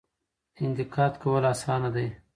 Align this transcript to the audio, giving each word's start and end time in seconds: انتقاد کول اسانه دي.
انتقاد 0.65 1.13
کول 1.23 1.43
اسانه 1.53 1.89
دي. 1.95 2.07